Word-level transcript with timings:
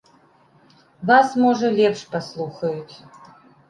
Вас, 1.11 1.29
можа, 1.45 1.67
лепш 1.79 2.01
паслухаюць. 2.17 2.95